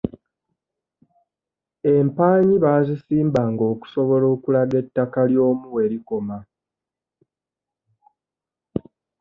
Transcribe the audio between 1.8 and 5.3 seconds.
Empaanyi baazisimbanga okusobola okulaga ettaka